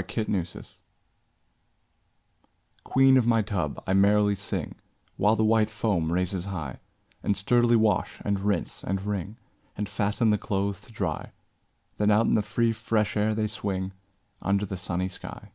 [0.00, 0.78] 8 Autoplay
[2.84, 4.76] Queen of my tub, I merrily sing,
[5.18, 6.78] While the white foam raises high,
[7.22, 9.36] And sturdily wash, and rinse, and wring,
[9.76, 11.32] And fasten the clothes to dry;
[11.98, 13.92] Then out in the free fresh air they swing,
[14.40, 15.52] Under the sunny sky.